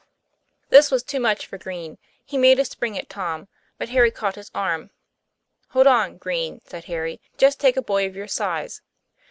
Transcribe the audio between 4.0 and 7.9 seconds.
caught his arm.' Hold on, Green," said Harry." Just take a